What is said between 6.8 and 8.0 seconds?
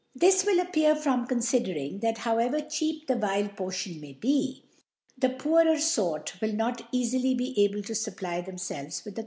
cafily be able to